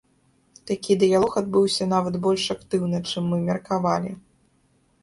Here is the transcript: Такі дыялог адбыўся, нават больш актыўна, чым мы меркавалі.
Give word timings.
Такі 0.69 0.95
дыялог 1.03 1.35
адбыўся, 1.41 1.83
нават 1.93 2.15
больш 2.25 2.43
актыўна, 2.57 3.05
чым 3.13 3.23
мы 3.35 3.41
меркавалі. 3.47 4.11